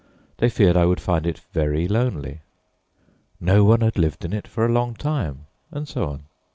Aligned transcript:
They 0.37 0.49
feared 0.49 0.77
I 0.77 0.85
would 0.87 0.99
find 0.99 1.27
it 1.27 1.41
very 1.53 1.87
lonely. 1.87 2.39
No 3.39 3.63
one 3.63 3.81
had 3.81 3.99
lived 3.99 4.25
in 4.25 4.33
it 4.33 4.47
for 4.47 4.65
a 4.65 4.71
long 4.73 4.95
time, 4.95 5.45
and 5.69 5.87
so 5.87 6.05
on. 6.09 6.23